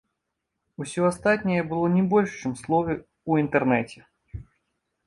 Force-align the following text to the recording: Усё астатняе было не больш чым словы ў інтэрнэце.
Усё 0.83 1.01
астатняе 1.09 1.61
было 1.75 1.91
не 1.99 2.03
больш 2.15 2.35
чым 2.41 2.57
словы 2.63 2.97
ў 2.97 3.31
інтэрнэце. 3.47 3.99